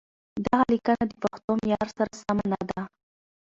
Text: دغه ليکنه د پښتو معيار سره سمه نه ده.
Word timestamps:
دغه 0.45 0.63
ليکنه 0.71 1.03
د 1.07 1.11
پښتو 1.23 1.49
معيار 1.61 1.87
سره 1.97 2.11
سمه 2.23 2.45
نه 2.51 2.59
ده. 2.69 2.81